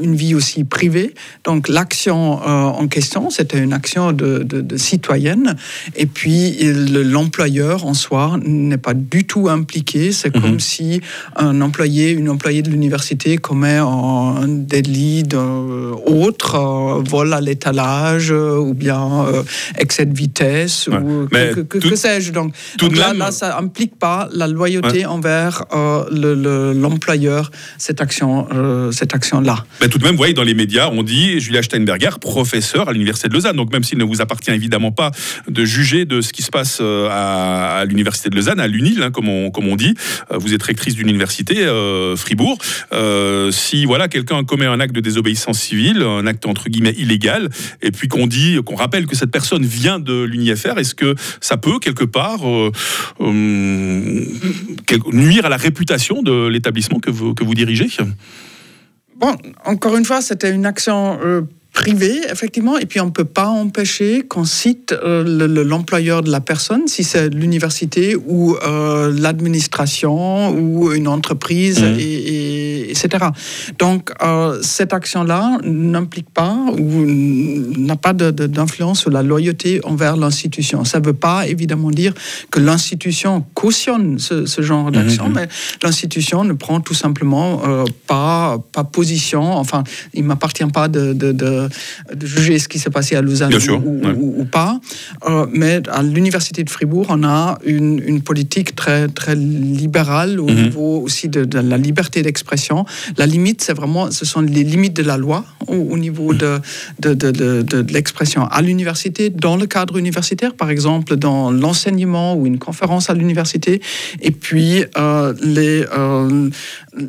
une 0.00 0.14
vie 0.14 0.34
aussi 0.34 0.64
privée. 0.64 1.14
Donc 1.44 1.68
l'action 1.68 2.14
en 2.44 2.86
question, 2.88 3.30
c'était 3.30 3.58
une 3.58 3.72
action 3.72 4.12
de, 4.12 4.42
de, 4.42 4.76
citoyenne. 4.76 5.56
Et 5.96 6.06
puis 6.06 6.58
l'employeur 6.62 7.86
en 7.86 7.94
soi 7.94 8.38
n'est 8.44 8.78
pas 8.78 8.94
du 8.94 9.24
tout 9.24 9.48
impliqué. 9.48 10.12
C'est 10.12 10.34
mhm. 10.34 10.42
comme 10.42 10.60
si 10.60 11.00
un 11.36 11.60
employé, 11.60 12.10
une 12.10 12.28
employée 12.28 12.62
de 12.62 12.70
l'université 12.70 13.36
commet 13.36 13.73
un 13.78 14.48
délit 14.48 15.24
autre, 16.06 16.54
euh, 16.54 17.02
vol 17.04 17.32
à 17.32 17.40
l'étalage 17.40 18.30
euh, 18.30 18.56
ou 18.58 18.74
bien 18.74 19.26
euh, 19.26 19.42
excès 19.78 20.06
de 20.06 20.16
vitesse 20.16 20.88
ou 20.88 21.28
que, 21.28 21.60
que, 21.60 21.96
sais-je. 21.96 22.32
Donc, 22.32 22.54
donc 22.78 22.96
là, 22.96 23.12
là, 23.14 23.30
ça 23.30 23.58
n'implique 23.60 23.98
pas 23.98 24.28
la 24.32 24.46
loyauté 24.46 25.06
envers 25.06 25.64
l'employeur, 26.10 27.50
cette 27.78 28.00
action, 28.00 28.48
cette 28.92 29.14
action-là. 29.14 29.64
Mais 29.80 29.88
tout 29.88 29.98
de 29.98 30.04
même, 30.04 30.12
vous 30.12 30.18
voyez, 30.18 30.34
dans 30.34 30.42
les 30.42 30.54
médias, 30.54 30.88
on 30.90 31.02
dit 31.02 31.40
Julia 31.40 31.62
Steinberger, 31.62 32.18
professeur 32.20 32.88
à 32.88 32.92
l'université 32.92 33.28
de 33.28 33.34
Lausanne. 33.34 33.56
Donc 33.56 33.72
même 33.72 33.84
s'il 33.84 33.98
ne 33.98 34.04
vous 34.04 34.20
appartient 34.20 34.50
évidemment 34.50 34.92
pas 34.92 35.10
de 35.48 35.64
juger 35.64 36.04
de 36.04 36.20
ce 36.20 36.32
qui 36.32 36.42
se 36.42 36.50
passe 36.50 36.80
à, 36.80 37.84
l'université 37.86 38.30
de 38.30 38.36
Lausanne, 38.36 38.60
à 38.60 38.66
l'UNIL, 38.66 39.02
hein, 39.02 39.10
comme, 39.10 39.28
on, 39.28 39.50
comme 39.50 39.68
on 39.68 39.76
dit, 39.76 39.94
vous 40.30 40.54
êtes 40.54 40.62
rectrice 40.62 40.94
d'une 40.94 41.08
université, 41.08 41.66
Fribourg. 42.16 42.58
Si 43.64 43.84
voilà 43.84 44.08
quelqu'un 44.08 44.44
commet 44.44 44.66
un 44.66 44.80
acte 44.80 44.94
de 44.94 45.00
désobéissance 45.00 45.58
civile, 45.58 46.02
un 46.02 46.26
acte 46.26 46.46
entre 46.46 46.68
guillemets 46.68 46.94
illégal, 46.96 47.48
et 47.82 47.90
puis 47.90 48.08
qu'on 48.08 48.26
dit, 48.26 48.58
qu'on 48.64 48.76
rappelle 48.76 49.06
que 49.06 49.16
cette 49.16 49.30
personne 49.30 49.64
vient 49.64 49.98
de 49.98 50.22
l'UNIFR, 50.22 50.78
est-ce 50.78 50.94
que 50.94 51.14
ça 51.40 51.56
peut 51.56 51.78
quelque 51.78 52.04
part 52.04 52.48
euh, 52.48 52.70
euh, 53.20 54.24
nuire 55.12 55.46
à 55.46 55.48
la 55.48 55.56
réputation 55.56 56.22
de 56.22 56.48
l'établissement 56.48 57.00
que 57.00 57.10
vous, 57.10 57.34
que 57.34 57.44
vous 57.44 57.54
dirigez? 57.54 57.88
Bon, 59.16 59.34
encore 59.64 59.96
une 59.96 60.04
fois, 60.04 60.20
c'était 60.20 60.50
une 60.50 60.66
action 60.66 61.18
euh, 61.24 61.42
privé, 61.74 62.20
effectivement, 62.30 62.78
et 62.78 62.86
puis 62.86 63.00
on 63.00 63.06
ne 63.06 63.10
peut 63.10 63.24
pas 63.24 63.48
empêcher 63.48 64.22
qu'on 64.22 64.44
cite 64.44 64.92
euh, 64.92 65.64
l'employeur 65.64 66.22
de 66.22 66.30
la 66.30 66.40
personne, 66.40 66.86
si 66.86 67.02
c'est 67.02 67.28
l'université 67.28 68.16
ou 68.16 68.56
euh, 68.56 69.12
l'administration 69.12 70.50
ou 70.50 70.92
une 70.92 71.08
entreprise, 71.08 71.82
mmh. 71.82 71.96
et, 71.98 72.73
etc. 72.88 73.26
Donc, 73.78 74.10
euh, 74.22 74.58
cette 74.62 74.92
action-là 74.92 75.58
n'implique 75.64 76.30
pas 76.30 76.56
ou 76.78 77.04
n'a 77.76 77.96
pas 77.96 78.12
d'influence 78.12 79.00
sur 79.00 79.10
la 79.10 79.22
loyauté 79.22 79.80
envers 79.84 80.16
l'institution. 80.16 80.84
Ça 80.84 81.00
ne 81.00 81.06
veut 81.06 81.12
pas 81.12 81.46
évidemment 81.46 81.90
dire 81.90 82.14
que 82.50 82.60
l'institution 82.60 83.44
cautionne 83.54 84.18
ce, 84.18 84.44
genre 84.62 84.90
d'action, 84.90 85.26
mmh, 85.26 85.30
mmh. 85.30 85.34
mais 85.34 85.48
l'institution 85.82 86.44
ne 86.44 86.52
prend 86.52 86.80
tout 86.80 86.94
simplement 86.94 87.62
pas, 88.06 88.58
pas 88.72 88.84
position, 88.84 89.52
enfin, 89.52 89.84
il 90.14 90.22
ne 90.22 90.28
m'appartient 90.28 90.64
pas 90.66 90.88
de 90.88 91.12
de, 91.32 92.26
juger 92.26 92.58
ce 92.58 92.68
qui 92.68 92.78
s'est 92.78 92.90
passé 92.90 93.16
à 93.16 93.22
Lausanne 93.22 93.54
ou, 94.16 94.44
pas. 94.44 94.78
Euh, 95.26 95.46
mais 95.52 95.82
à 95.90 96.02
l'université 96.02 96.64
de 96.64 96.70
Fribourg, 96.70 97.06
on 97.08 97.24
a 97.24 97.58
une, 97.64 98.22
politique 98.22 98.74
très, 98.74 99.08
très 99.08 99.34
libérale 99.34 100.40
au 100.40 100.48
mhm. 100.48 100.62
niveau 100.62 101.00
aussi 101.00 101.28
de, 101.28 101.58
la 101.58 101.78
liberté 101.78 102.22
d'expression. 102.22 102.73
La 103.16 103.26
limite, 103.26 103.62
c'est 103.62 103.74
vraiment, 103.74 104.10
ce 104.10 104.24
sont 104.24 104.40
les 104.40 104.64
limites 104.64 104.94
de 104.94 105.02
la 105.02 105.16
loi 105.16 105.44
au, 105.66 105.96
niveau 105.96 106.34
de, 106.34 106.60
l'expression 107.92 108.46
à 108.46 108.62
l'université, 108.62 109.30
dans 109.30 109.56
le 109.56 109.66
cadre 109.66 109.96
universitaire, 109.96 110.54
par 110.54 110.70
exemple, 110.70 111.16
dans 111.16 111.50
l'enseignement 111.50 112.34
ou 112.34 112.46
une 112.46 112.58
conférence 112.58 113.10
à 113.10 113.14
l'université, 113.14 113.80
et 114.20 114.30
puis 114.30 114.84
euh, 114.96 115.34
les, 115.42 115.84
euh, 115.96 116.50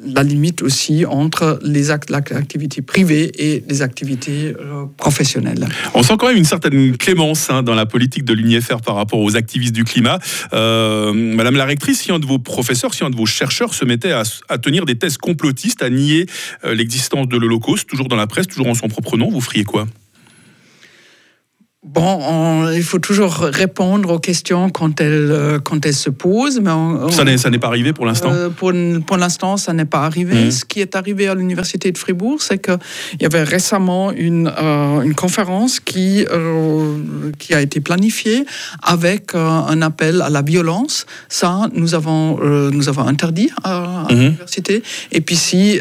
la 0.05 0.23
limite 0.23 0.61
aussi 0.61 1.05
entre 1.05 1.59
les 1.63 1.91
activités 1.91 2.81
privées 2.81 3.31
et 3.37 3.63
les 3.67 3.81
activités 3.81 4.55
euh, 4.59 4.85
professionnelles. 4.97 5.67
On 5.93 6.03
sent 6.03 6.15
quand 6.17 6.27
même 6.27 6.37
une 6.37 6.45
certaine 6.45 6.97
clémence 6.97 7.49
hein, 7.49 7.63
dans 7.63 7.75
la 7.75 7.85
politique 7.85 8.25
de 8.25 8.33
l'UNIFR 8.33 8.81
par 8.81 8.95
rapport 8.95 9.19
aux 9.19 9.35
activistes 9.35 9.75
du 9.75 9.83
climat. 9.83 10.19
Madame 10.51 11.55
la 11.55 11.65
rectrice, 11.65 12.01
si 12.01 12.11
un 12.11 12.19
de 12.19 12.25
vos 12.25 12.39
professeurs, 12.39 12.93
si 12.93 13.03
un 13.03 13.09
de 13.09 13.15
vos 13.15 13.25
chercheurs 13.25 13.73
se 13.73 13.85
mettait 13.85 14.11
à, 14.11 14.23
tenir 14.57 14.85
des 14.85 14.95
thèses 14.95 15.17
complotistes, 15.17 15.44
à 15.81 15.89
nier 15.89 16.25
euh, 16.63 16.73
l'existence 16.73 17.27
de 17.27 17.37
l'Holocauste, 17.37 17.87
toujours 17.87 18.07
dans 18.07 18.15
la 18.15 18.27
presse, 18.27 18.47
toujours 18.47 18.67
en 18.67 18.73
son 18.73 18.87
propre 18.87 19.17
nom, 19.17 19.29
vous 19.29 19.41
feriez 19.41 19.63
quoi? 19.63 19.87
Bon, 21.85 22.67
il 22.71 22.81
faut 22.81 22.97
toujours 22.97 23.35
répondre 23.35 24.11
aux 24.11 24.17
questions 24.17 24.71
quand 24.71 24.99
elles, 25.01 25.29
euh, 25.29 25.59
quand 25.59 25.85
elles 25.85 25.93
se 25.93 26.09
posent. 26.09 26.59
Mais 26.59 27.37
ça 27.37 27.49
n'est 27.51 27.59
pas 27.59 27.67
arrivé 27.67 27.93
pour 27.93 28.07
l'instant 28.07 28.31
euh, 28.33 28.49
Pour, 28.49 28.73
pour 29.05 29.17
l'instant, 29.17 29.55
ça 29.57 29.71
n'est 29.71 29.85
pas 29.85 30.01
arrivé. 30.01 30.45
Mmh. 30.45 30.51
Ce 30.51 30.65
qui 30.65 30.81
est 30.81 30.95
arrivé 30.95 31.27
à 31.27 31.35
l'Université 31.35 31.91
de 31.91 31.97
Fribourg, 31.97 32.41
c'est 32.41 32.57
qu'il 32.57 32.77
y 33.21 33.25
avait 33.25 33.43
récemment 33.43 34.11
une, 34.11 34.51
euh, 34.59 35.01
une 35.01 35.13
conférence 35.13 35.79
qui, 35.79 36.25
qui 37.37 37.53
a 37.53 37.61
été 37.61 37.79
planifiée 37.81 38.45
avec 38.81 39.35
un 39.35 39.81
appel 39.83 40.23
à 40.23 40.31
la 40.31 40.41
violence. 40.41 41.05
Ça, 41.29 41.67
nous 41.73 41.93
avons, 41.93 42.39
nous 42.71 42.89
avons 42.89 43.07
interdit 43.07 43.51
à, 43.63 44.07
mmh. 44.09 44.13
l'Université. 44.15 44.83
Et 45.11 45.21
puis 45.21 45.35
si 45.35 45.79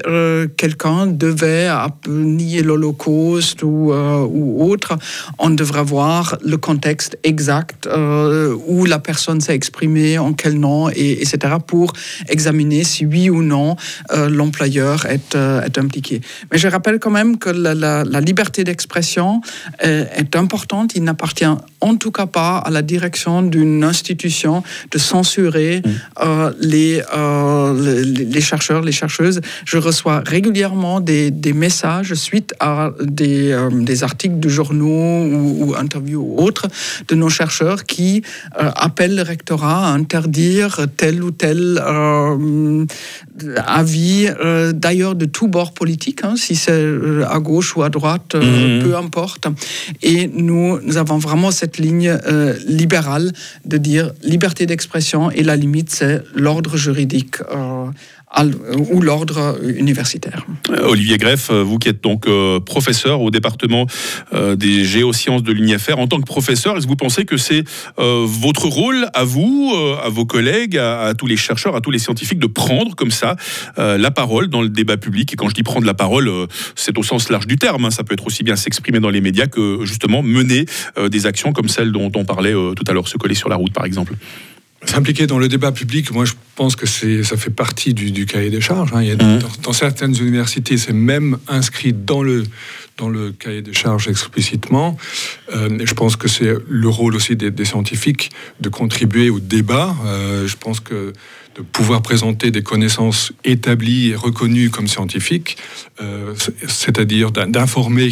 quelqu'un 0.59 1.07
devait 1.07 1.71
nier 2.09 2.63
l'Holocauste 2.63 3.63
ou, 3.63 3.93
ou 3.93 4.71
autre, 4.71 4.99
on 5.39 5.49
devrait 5.49 5.81
avoir 5.81 5.94
le 6.43 6.57
contexte 6.57 7.19
exact 7.23 7.87
euh, 7.87 8.57
où 8.67 8.85
la 8.85 8.99
personne 8.99 9.41
s'est 9.41 9.55
exprimée, 9.55 10.19
en 10.19 10.33
quel 10.33 10.59
nom, 10.59 10.89
et, 10.91 11.23
etc., 11.23 11.55
pour 11.67 11.93
examiner 12.29 12.85
si 12.85 13.07
oui 13.07 13.31
ou 13.31 13.43
non 13.43 13.77
euh, 14.13 14.29
l'employeur 14.29 15.07
est, 15.07 15.35
euh, 15.35 15.63
est, 15.63 15.79
impliqué. 15.79 16.21
Mais 16.51 16.59
je 16.59 16.69
rappelle 16.69 16.99
quand 16.99 17.11
même 17.11 17.39
que 17.39 17.51
la, 17.51 18.21
liberté 18.21 18.65
d'expression 18.65 19.41
est, 19.81 20.37
importante. 20.37 20.97
Il 20.97 21.05
n'appartient 21.05 21.45
en 21.81 21.97
tout 21.97 22.11
cas 22.11 22.27
pas 22.27 22.59
à 22.59 22.71
la 22.71 22.83
direction 22.83 23.43
d'une 23.43 23.85
institution 23.85 24.63
de 24.91 24.99
censurer 24.99 25.83
mm. 25.85 26.51
les, 26.61 27.03
les, 28.35 28.41
chercheurs, 28.41 28.83
les 28.83 28.93
chercheuses. 28.93 29.41
Je 29.65 29.79
reçois 29.79 30.23
régulièrement 30.27 31.01
des, 31.01 31.31
des 31.31 31.53
messages 31.53 32.15
suite 32.15 32.55
à 32.61 32.91
des, 33.01 33.57
des 33.73 34.03
articles 34.03 34.41
de 34.41 34.49
journaux 34.49 35.25
ou, 35.35 35.65
ou 35.65 35.75
interviews 35.85 36.23
ou 36.23 36.43
autres 36.43 36.67
de 37.09 37.15
nos 37.15 37.29
chercheurs 37.29 37.85
qui 37.85 38.23
euh, 38.61 38.71
appellent 38.75 39.17
le 39.17 39.23
rectorat 39.23 39.89
à 39.89 39.91
interdire 39.91 40.87
tel 40.97 41.23
ou 41.23 41.31
tel 41.31 41.81
euh, 41.85 42.85
avis, 43.65 44.29
euh, 44.29 44.73
d'ailleurs 44.73 45.15
de 45.15 45.27
tous 45.27 45.49
bords 45.49 45.75
politiques, 45.75 46.25
hein, 46.25 46.35
si 46.37 46.55
c'est 46.57 46.87
à 47.29 47.39
gauche 47.39 47.77
ou 47.77 47.83
à 47.83 47.91
droite, 47.91 48.35
mhm. 48.35 48.83
peu 48.83 48.97
importe. 48.97 49.47
Et 50.03 50.29
nous, 50.29 50.79
nous 50.83 50.97
avons 50.97 51.19
vraiment 51.19 51.51
cette 51.51 51.79
ligne 51.79 52.17
libérale 52.67 53.33
de 53.65 53.77
dire 53.77 54.13
liberté 54.23 54.67
d'expression 54.67 55.31
et 55.31 55.43
la 55.43 55.57
limite, 55.57 55.91
c'est 55.91 56.23
l'ordre 56.35 56.77
juridique 56.77 57.37
ou 58.91 59.01
l'ordre 59.01 59.59
universitaire. 59.63 60.45
Olivier 60.83 61.19
Greff, 61.19 61.51
vous 61.51 61.79
qui 61.79 61.89
êtes 61.89 62.03
donc 62.03 62.27
professeur 62.65 63.21
au 63.21 63.31
département 63.31 63.87
des 64.33 64.85
géosciences 64.85 65.43
de 65.43 65.53
l'UNIFR, 65.65 65.99
en 65.99 66.07
tant 66.07 66.21
que 66.21 66.27
professeur, 66.27 66.77
est-ce 66.77 66.85
que 66.85 66.91
vous 66.91 66.97
pensez 66.97 67.25
que 67.25 67.37
c'est 67.37 67.65
votre 67.97 68.67
rôle 68.67 69.07
à 69.15 69.25
vous, 69.25 69.75
à 70.03 70.09
vos 70.09 70.25
collègues, 70.25 70.79
à, 70.79 71.15
tous 71.17 71.27
les 71.27 71.37
chercheurs, 71.37 71.77
à 71.77 71.81
tous 71.81 71.91
les 71.91 71.99
scientifiques 71.99 72.39
de 72.39 72.47
prendre 72.47 72.95
comme 72.95 73.11
ça 73.11 73.37
la 73.77 74.11
parole 74.11 74.49
dans 74.49 74.63
le 74.63 74.69
débat 74.69 74.97
public? 74.97 75.33
Et 75.33 75.37
quand 75.37 75.49
je 75.49 75.55
dis 75.55 75.63
prendre 75.63 75.87
la 75.87 75.95
parole, 75.95 76.31
c'est 76.75 76.97
au 76.99 77.03
sens 77.03 77.29
large 77.29 77.47
du 77.47 77.57
terme. 77.57 77.85
Hein. 77.85 77.91
Ça 77.91 78.05
peut 78.05 78.15
être 78.15 78.27
aussi 78.27 78.43
bien 78.43 78.57
s'exprimer 78.57 79.01
dans 79.01 79.11
les 79.11 79.21
médias 79.21 79.47
que 79.47 79.85
justement 79.85 80.23
mener 80.23 80.67
des 81.09 81.27
actions 81.27 81.53
comme 81.53 81.69
celles 81.69 81.93
dont 81.93 82.11
on 82.15 82.25
parlait 82.25 82.53
tout 82.53 82.85
à 82.87 82.93
l'heure, 82.93 83.09
se 83.09 83.17
coller 83.17 83.35
sur 83.35 83.49
la 83.49 83.57
route 83.57 83.73
par 83.73 83.85
exemple. 83.85 84.15
S'impliquer 84.87 85.27
dans 85.27 85.39
le 85.39 85.49
débat 85.49 85.73
public, 85.73 86.11
moi 86.13 86.25
je 86.25 86.35
pense 86.57 86.77
que 86.77 86.87
ça 86.87 87.37
fait 87.37 87.51
partie 87.51 87.95
du, 87.95 88.27
cahier 88.27 88.51
des 88.51 88.61
charges. 88.61 88.91
Hein. 88.93 89.03
Il 89.03 89.09
y 89.09 89.13
a 89.13 89.15
mmh. 89.15 89.41
dans, 89.63 89.73
certaines 89.73 90.15
universités, 90.21 90.77
c'est 90.77 90.93
même 90.93 91.39
inscrit 91.49 91.93
dans 91.93 92.23
le, 92.23 92.45
dans 92.97 93.09
le 93.09 93.33
cahier 93.33 93.63
des 93.63 93.73
charges 93.73 94.09
explicitement. 94.09 94.97
Euh, 95.55 95.79
je 95.85 95.95
pense 95.95 96.17
que 96.17 96.29
c'est 96.29 96.55
le 96.69 96.89
rôle 96.89 97.17
aussi 97.17 97.37
des, 97.37 97.65
scientifiques 97.65 98.31
de 98.61 98.69
contribuer 98.69 99.31
au 99.31 99.41
débat. 99.41 99.97
Euh, 100.05 100.47
je 100.47 100.57
pense 100.57 100.81
que 100.81 101.13
de 101.57 101.63
pouvoir 101.63 102.03
présenter 102.03 102.51
des 102.51 102.63
connaissances 102.65 103.33
établies 103.45 104.11
et 104.11 104.17
reconnues 104.17 104.71
comme 104.71 104.89
scientifiques, 104.89 105.57
euh, 106.01 106.35
c'est-à-dire 106.67 107.31
d'informer 107.31 108.11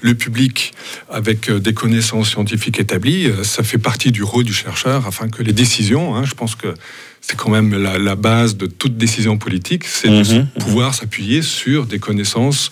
le 0.00 0.14
public 0.14 0.72
avec 1.08 1.50
des 1.52 1.72
connaissances 1.72 2.30
scientifiques 2.30 2.80
établies, 2.80 3.30
ça 3.44 3.62
fait 3.62 3.78
partie 3.78 4.10
du 4.10 4.24
rôle 4.24 4.42
du 4.42 4.52
chercheur 4.52 5.06
afin 5.06 5.28
que 5.28 5.44
les 5.44 5.52
décisions, 5.52 6.16
hein, 6.16 6.24
je 6.24 6.34
pense 6.34 6.56
que 6.56 6.74
c'est 7.20 7.36
quand 7.36 7.50
même 7.50 7.74
la, 7.74 8.16
base 8.16 8.56
de 8.56 8.66
toute 8.66 8.96
décision 8.96 9.38
politique, 9.38 9.84
c'est 9.84 10.08
de 10.08 10.38
mhm. 10.38 10.46
pouvoir 10.58 10.94
s'appuyer 10.94 11.42
sur 11.42 11.86
des 11.86 11.98
connaissances 11.98 12.70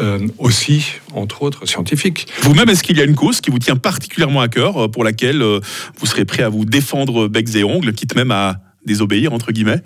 euh, 0.00 0.26
aussi, 0.38 0.86
entre 1.12 1.42
autres, 1.42 1.66
scientifiques. 1.66 2.26
Vous-même, 2.42 2.68
est-ce 2.68 2.82
qu'il 2.82 2.96
y 2.96 3.00
a 3.00 3.04
une 3.04 3.14
cause 3.14 3.40
qui 3.40 3.50
vous 3.50 3.58
tient 3.58 3.76
particulièrement 3.76 4.40
à 4.40 4.48
cœur, 4.48 4.90
pour 4.90 5.04
laquelle 5.04 5.42
vous 5.42 6.06
serez 6.06 6.24
prêt 6.24 6.42
à 6.42 6.48
vous 6.48 6.64
défendre 6.64 7.28
becs 7.28 7.54
et 7.56 7.64
ongles, 7.64 7.92
quitte 7.92 8.14
même 8.14 8.30
à 8.30 8.60
désobéir, 8.86 9.32
entre 9.32 9.52
guillemets? 9.52 9.82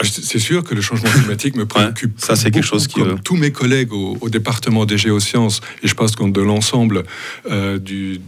Ah, 0.00 0.04
c'est 0.04 0.38
sûr 0.38 0.62
que 0.62 0.76
le 0.76 0.80
changement 0.80 1.10
climatique 1.10 1.56
me 1.56 1.66
préoccupe. 1.66 2.20
ça, 2.20 2.36
c'est 2.36 2.52
quelque 2.52 2.64
chose 2.64 2.86
qui. 2.86 3.00
Comme 3.00 3.08
euh, 3.08 3.16
tous 3.24 3.34
mes 3.34 3.50
collègues 3.50 3.92
au, 3.92 4.28
département 4.28 4.86
des 4.86 4.96
géosciences, 4.96 5.60
et 5.82 5.88
je 5.88 5.94
pense 5.94 6.14
qu'on 6.14 6.28
de 6.28 6.40
l'ensemble 6.40 7.02
euh, 7.50 7.80
du, 7.80 8.20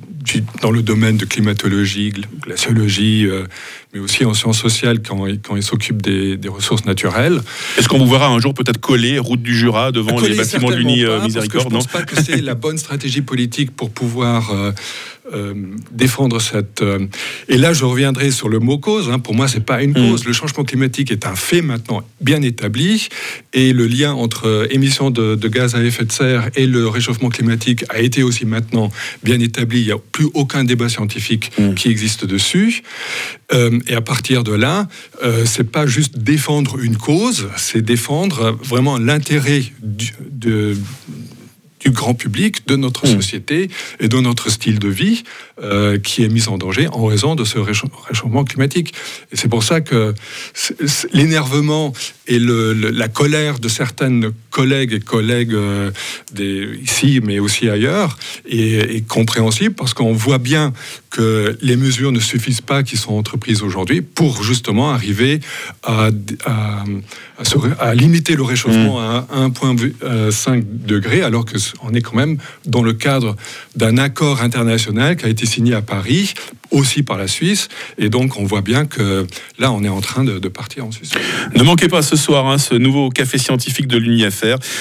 dans 0.63 0.73
le 0.73 0.83
domaine 0.83 1.17
de 1.17 1.25
climatologie, 1.25 2.13
glaciologie, 2.41 3.25
euh, 3.25 3.45
mais 3.93 4.01
aussi 4.01 4.25
en 4.25 4.35
sciences 4.35 4.61
sociales 4.61 5.01
quand, 5.03 5.27
quand 5.43 5.57
ils 5.57 5.63
s'occupent 5.63 6.03
des, 6.03 6.39
ressources 6.49 6.85
naturelles. 6.85 7.41
Est-ce 7.79 7.89
qu'on 7.89 7.99
vous 7.99 8.11
verra 8.11 8.29
un 8.29 8.41
jour 8.41 8.55
peut-être 8.55 8.81
coller 8.81 9.19
route 9.19 9.43
du 9.43 9.57
Jura 9.57 9.93
devant 9.93 10.19
les 10.21 10.35
bâtiments 10.35 10.71
de 10.71 10.77
l'Uni 10.77 11.05
Miséricorde 11.25 11.65
Je 11.65 11.69
ne 11.69 11.75
pense 11.75 11.87
pas 11.87 12.03
que 12.03 12.21
c'est 12.21 12.41
la 12.41 12.55
bonne 12.55 12.79
stratégie 12.79 13.23
politique 13.23 13.71
pour 13.71 13.91
pouvoir 13.91 14.53
euh, 15.33 15.55
défendre 15.93 16.41
cette. 16.41 16.83
Euh, 16.83 17.07
et 17.49 17.57
là, 17.57 17.73
je 17.73 17.85
reviendrai 17.85 18.31
sur 18.31 18.49
le 18.49 18.59
mot 18.59 18.79
cause. 18.79 19.11
Hein. 19.11 19.19
Pour 19.19 19.35
moi, 19.35 19.47
c'est 19.49 19.65
pas 19.65 19.83
une 19.83 19.91
mm. 19.91 19.95
cause. 19.95 20.25
Le 20.25 20.33
changement 20.33 20.65
climatique 20.65 21.13
est 21.13 21.27
un 21.27 21.37
fait 21.37 21.63
maintenant 21.63 22.03
bien 22.21 22.43
établi, 22.43 23.09
et 23.53 23.73
le 23.73 23.87
lien 23.87 24.13
entre 24.13 24.49
euh, 24.49 24.67
émissions 24.71 25.11
de, 25.11 25.37
gaz 25.49 25.75
à 25.75 25.85
effet 25.85 26.05
de 26.05 26.13
serre 26.13 26.51
et 26.57 26.67
le 26.67 26.89
réchauffement 26.89 27.29
climatique 27.29 27.85
a 27.91 28.01
été 28.01 28.23
aussi 28.23 28.45
maintenant 28.45 28.91
bien 29.23 29.39
établi. 29.41 29.81
Il 29.81 29.87
n'y 29.87 29.93
a 29.93 29.99
plus 29.99 30.27
aucun 30.35 30.65
débat 30.65 30.89
scientifique 30.89 31.53
mm. 31.59 31.75
qui 31.75 31.89
existe 31.91 32.25
dessus. 32.25 32.83
Et 33.87 33.95
à 33.95 34.01
partir 34.01 34.45
de 34.45 34.53
là, 34.53 34.89
c'est 35.45 35.71
pas 35.71 35.87
juste 35.87 36.19
défendre 36.19 36.79
une 36.79 36.97
cause, 36.97 37.49
c'est 37.57 37.83
défendre 37.83 38.59
vraiment 38.63 38.99
l'intérêt 38.99 39.65
de 39.83 40.77
du 41.81 41.91
grand 41.91 42.15
public, 42.15 42.67
de 42.67 42.77
notre 42.77 43.07
hmm. 43.07 43.17
société 43.17 43.71
et 43.99 44.09
de 44.09 44.21
notre 44.21 44.51
style 44.51 44.79
de 44.79 44.89
vie 44.89 45.25
euh, 45.63 45.99
qui 45.99 46.23
est 46.23 46.29
mis 46.29 46.49
en 46.49 46.59
danger 46.59 46.89
en 46.89 47.07
raison 47.07 47.35
de 47.35 47.45
ce 47.45 47.59
réchauffement 47.59 48.45
climatique. 48.45 48.95
Et 49.33 49.37
c'est 49.37 49.49
pour 49.49 49.63
ça 49.63 49.81
que 49.81 50.15
l'énervement 51.13 51.93
et 52.27 52.39
le, 52.39 52.73
la 52.73 53.09
colère 53.09 53.59
de 53.59 53.69
certaines 53.69 54.31
collègues 54.51 54.93
et 54.93 55.01
collègues 55.01 55.55
euh, 55.55 55.91
des, 56.33 56.79
ici, 56.83 57.21
mais 57.25 57.39
aussi 57.39 57.69
ailleurs, 57.69 58.17
est, 58.49 59.07
compréhensible 59.09 59.75
parce 59.75 59.95
qu'on 59.95 60.13
voit 60.13 60.39
bien 60.39 60.73
que 61.11 61.59
les 61.63 61.77
mesures 61.77 62.13
ne 62.13 62.21
suffisent 62.21 62.61
pas 62.61 62.83
qui 62.83 62.97
sont 62.97 63.15
entreprises 63.15 63.63
aujourd'hui 63.63 64.01
pour 64.03 64.43
justement 64.43 64.91
arriver 64.91 65.41
à, 65.83 66.11
à, 66.45 66.85
à, 67.79 67.95
limiter 67.95 68.37
le 68.37 68.43
réchauffement 68.43 69.01
hmm. 69.01 69.25
à 69.33 69.49
1,5 69.49 70.63
degré, 70.87 71.23
alors 71.23 71.45
qu'on 71.45 71.95
est 71.95 72.01
quand 72.01 72.17
même 72.17 72.39
dans 72.67 72.83
le 72.83 72.93
cadre 72.93 73.37
d'un 73.75 73.99
accord 73.99 74.43
international 74.43 75.17
qui 75.17 75.25
a 75.25 75.29
été 75.29 75.47
signé 75.47 75.75
à 75.75 75.83
Paris 75.83 76.35
aussi 76.71 77.03
par 77.03 77.19
la 77.19 77.29
Suisse. 77.29 77.69
Et 77.99 78.09
donc, 78.09 78.37
on 78.39 78.45
voit 78.45 78.61
bien 78.63 78.87
que 78.87 79.27
là, 79.59 79.73
on 79.73 79.83
est 79.83 79.89
en 79.89 80.01
train 80.01 80.25
de, 80.25 80.39
partir 80.49 80.85
en 80.85 80.93
Suisse. 80.93 81.13
Ne 81.55 81.63
manquez 81.63 81.89
pas 81.89 82.03
ce 82.03 82.17
soir 82.17 82.47
hein, 82.47 82.59
ce 82.59 82.75
nouveau 82.75 83.11
café 83.11 83.39
scientifique 83.39 83.87
de 83.87 83.99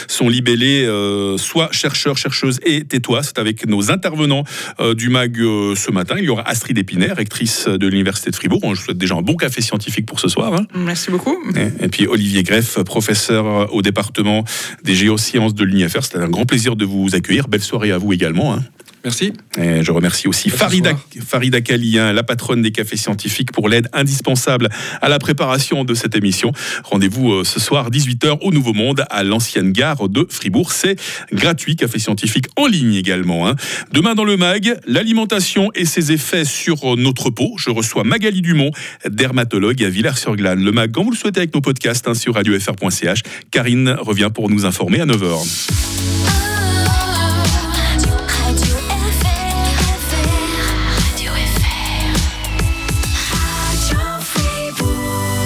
Sont 0.08 0.30
libellés 0.30 0.86
euh, 0.86 1.38
soit 1.38 1.70
chercheurs, 1.72 2.18
chercheuses 2.18 2.60
et 2.66 2.84
tais-toi. 2.84 3.24
C'est 3.24 3.40
avec 3.40 3.68
nos 3.68 3.92
intervenants 3.92 4.44
euh, 4.80 4.94
du 4.94 5.10
MAG 5.10 5.40
euh, 5.40 5.76
ce 5.76 5.92
matin. 5.92 6.16
Il 6.18 6.26
y 6.26 6.30
aura 6.30 6.48
Astrid 6.48 6.78
Épinaire, 6.78 7.16
rectrice 7.18 7.68
de 7.68 7.88
l'Université 7.88 8.32
de 8.32 8.36
Fribourg. 8.36 8.62
Je 8.64 8.80
vous 8.80 8.86
souhaite 8.86 8.98
déjà 8.98 9.16
un 9.16 9.22
bon 9.22 9.36
café 9.36 9.62
scientifique 9.62 10.06
pour 10.06 10.20
ce 10.20 10.28
soir. 10.28 10.54
Hein. 10.54 10.66
Merci 10.74 11.12
beaucoup. 11.12 11.38
Et, 11.82 11.88
puis 11.88 12.08
Olivier 12.08 12.44
Greff, 12.44 12.80
professeur 12.84 13.74
au 13.74 13.82
département 13.82 14.44
des 14.84 14.96
géosciences 14.96 15.54
de 15.54 15.64
l'UNIFR. 15.64 16.04
C'était 16.04 16.20
un 16.20 16.30
grand 16.30 16.46
plaisir 16.46 16.76
de 16.76 16.86
vous 16.86 17.16
accueillir. 17.16 17.48
Belle 17.48 17.62
soirée 17.62 17.92
à 17.92 17.98
vous 17.98 18.14
également. 18.14 18.54
Hein. 18.54 18.64
Merci. 19.04 19.34
Et 19.58 19.84
je 19.84 19.92
remercie 19.92 20.28
aussi 20.28 20.50
Farida, 20.50 20.92
Farida 21.26 21.62
Kalien, 21.62 22.12
la 22.12 22.24
patronne 22.24 22.62
des 22.62 22.72
cafés 22.72 22.98
scientifiques, 22.98 23.52
pour 23.52 23.70
l'aide 23.70 23.88
indispensable 23.94 24.70
à 25.02 25.08
la 25.08 25.20
préparation 25.20 25.86
de 25.86 25.94
cette 25.94 26.16
émission. 26.16 26.52
Rendez-vous 26.84 27.32
euh, 27.32 27.44
ce 27.44 27.60
soir, 27.60 27.90
18h, 27.90 28.40
au 28.42 28.52
Nouveau 28.52 28.74
Monde, 28.74 29.06
à 29.10 29.24
l'ancienne 29.24 29.72
gare 29.72 30.10
de 30.10 30.28
Fribourg. 30.30 30.74
C'est 30.74 30.98
gratuit, 31.32 31.76
café 31.76 31.98
scientifique 31.98 32.48
en 32.58 32.68
ligne 32.68 32.94
également. 32.94 33.48
Hein. 33.48 33.56
Demain 33.94 34.16
dans 34.16 34.26
le 34.26 34.36
MAG, 34.36 34.76
l'alimentation 34.86 35.72
et 35.76 35.86
ses 35.86 36.12
effets 36.12 36.46
sur 36.46 36.98
notre 36.98 37.30
peau. 37.30 37.56
Je 37.58 37.70
reçois 37.70 38.04
Magali 38.04 38.42
Dumont, 38.42 38.72
dermatologue 39.10 39.82
à 39.84 39.90
Villers-sur-Glane. 39.90 40.64
Le 40.64 40.72
MAG, 40.72 40.92
quand 40.92 41.04
vous 41.04 41.12
le 41.12 41.18
souhaitez, 41.18 41.40
avec 41.40 41.56
nos 41.56 41.62
podcasts 41.62 42.08
hein, 42.08 42.14
sur 42.14 42.36
radiofr.ch. 42.36 43.22
Karine 43.52 43.96
revient 44.00 44.30
pour 44.34 44.50
nous 44.50 44.66
informer 44.66 45.00
à 45.00 45.06
9h. 45.06 46.49